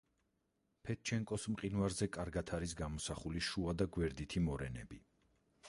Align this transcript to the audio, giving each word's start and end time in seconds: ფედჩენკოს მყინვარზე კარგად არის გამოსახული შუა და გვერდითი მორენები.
ფედჩენკოს 0.87 1.43
მყინვარზე 1.55 2.07
კარგად 2.17 2.53
არის 2.59 2.73
გამოსახული 2.81 3.45
შუა 3.49 3.77
და 3.83 3.89
გვერდითი 3.99 4.45
მორენები. 4.49 5.03